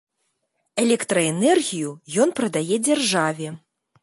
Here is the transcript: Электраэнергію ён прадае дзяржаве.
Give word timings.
Электраэнергію 0.83 1.91
ён 2.27 2.35
прадае 2.41 2.75
дзяржаве. 2.89 3.47